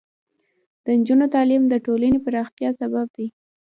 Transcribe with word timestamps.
د 0.83 0.85
نجونو 0.99 1.25
تعلیم 1.35 1.63
د 1.67 1.73
ټولنې 1.85 2.19
پراختیا 2.25 2.69
سبب 2.79 3.05
دی. 3.15 3.27